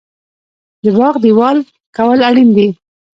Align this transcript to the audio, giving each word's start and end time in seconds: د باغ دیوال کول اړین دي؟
د 0.83 0.85
باغ 0.97 1.15
دیوال 1.23 1.57
کول 1.95 2.19
اړین 2.29 2.49
دي؟ 2.57 2.67